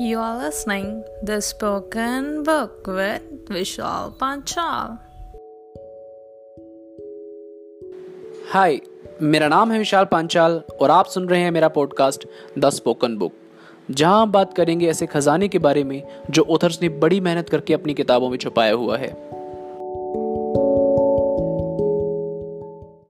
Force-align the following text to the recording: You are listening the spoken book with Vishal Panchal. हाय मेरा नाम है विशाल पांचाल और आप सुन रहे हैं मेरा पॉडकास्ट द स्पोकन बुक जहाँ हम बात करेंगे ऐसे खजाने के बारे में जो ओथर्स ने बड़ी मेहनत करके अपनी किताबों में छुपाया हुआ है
You 0.00 0.18
are 0.18 0.36
listening 0.38 1.04
the 1.22 1.40
spoken 1.40 2.42
book 2.42 2.86
with 2.86 3.46
Vishal 3.46 4.16
Panchal. 4.18 4.96
हाय 8.52 8.80
मेरा 9.22 9.48
नाम 9.48 9.72
है 9.72 9.78
विशाल 9.78 10.04
पांचाल 10.04 10.60
और 10.82 10.90
आप 10.90 11.06
सुन 11.06 11.28
रहे 11.28 11.40
हैं 11.40 11.50
मेरा 11.50 11.68
पॉडकास्ट 11.68 12.26
द 12.58 12.70
स्पोकन 12.70 13.16
बुक 13.16 13.32
जहाँ 13.90 14.22
हम 14.22 14.32
बात 14.32 14.54
करेंगे 14.54 14.88
ऐसे 14.90 15.06
खजाने 15.06 15.48
के 15.48 15.58
बारे 15.58 15.84
में 15.84 16.02
जो 16.30 16.42
ओथर्स 16.42 16.82
ने 16.82 16.88
बड़ी 16.88 17.20
मेहनत 17.20 17.48
करके 17.48 17.74
अपनी 17.74 17.94
किताबों 17.94 18.30
में 18.30 18.38
छुपाया 18.38 18.72
हुआ 18.72 18.96
है 18.98 19.33